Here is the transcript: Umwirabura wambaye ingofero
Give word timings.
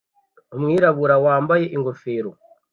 Umwirabura 0.57 1.15
wambaye 1.25 1.65
ingofero 1.75 2.31